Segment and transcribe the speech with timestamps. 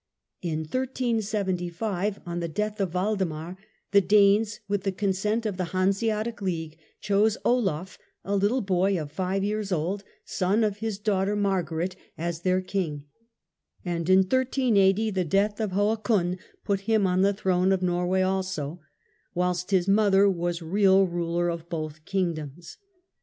[0.41, 3.55] In 1375 on the death of Waldemar,
[3.91, 8.61] the Danes with oiaf, King the consent of the Hanseatic League chose Olaf, a little
[8.61, 13.05] mark, boy of five years old, son of his daughter Margaret, as ^^'^^^'^ their King,
[13.85, 18.79] and in 1380 the death of Hakon put him on the throne of Norway also,
[19.35, 22.77] whilst his mother was real ruler of both Kingdoms.